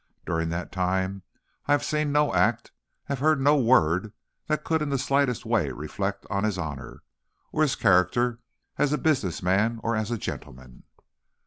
[0.25, 1.21] During that time,
[1.67, 2.71] I have seen no act,
[3.03, 4.13] have heard no word
[4.47, 7.03] that could in the slightest way reflect on his honor
[7.51, 8.39] or his character
[8.79, 10.85] as a business man or as a gentleman."